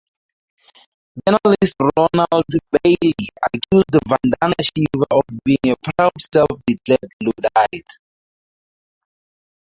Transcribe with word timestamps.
Journalist 1.21 1.75
Ronald 1.79 2.45
Bailey 2.73 3.13
accused 3.45 4.01
Vandana 4.09 4.55
Shiva 4.65 5.05
of 5.11 5.21
being 5.45 5.59
a 5.67 5.75
"proud 5.93 6.11
self-declared 6.33 7.11
luddite". 7.23 7.91